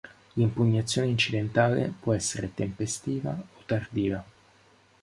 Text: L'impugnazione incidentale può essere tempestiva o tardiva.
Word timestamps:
L'impugnazione 0.35 1.09
incidentale 1.09 1.93
può 1.99 2.13
essere 2.13 2.51
tempestiva 2.55 3.33
o 3.39 3.61
tardiva. 3.67 4.25